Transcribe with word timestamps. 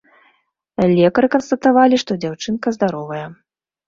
Лекары 0.99 1.27
канстатавалі, 1.35 1.99
што 2.05 2.11
дзяўчынка 2.23 2.73
здаровая. 2.79 3.21